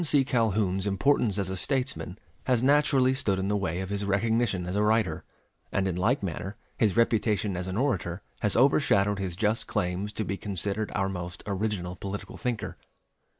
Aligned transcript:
Calhoun's 0.25 0.87
importance 0.87 1.37
as 1.37 1.51
a 1.51 1.55
statesman 1.55 2.17
has 2.45 2.63
naturally 2.63 3.13
stood 3.13 3.37
in 3.37 3.49
the 3.49 3.55
way 3.55 3.81
of 3.81 3.91
his 3.91 4.03
recognition 4.03 4.65
as 4.65 4.75
a 4.75 4.81
writer, 4.81 5.23
and 5.71 5.87
in 5.87 5.95
like 5.95 6.23
manner 6.23 6.57
his 6.75 6.97
reputation 6.97 7.55
as 7.55 7.67
an 7.67 7.77
orator 7.77 8.23
has 8.39 8.55
overshadowed 8.57 9.19
his 9.19 9.35
just 9.35 9.67
claims 9.67 10.11
to 10.11 10.25
be 10.25 10.37
considered 10.37 10.91
our 10.95 11.07
most 11.07 11.43
original 11.45 11.95
political 11.95 12.35
thinker. 12.35 12.77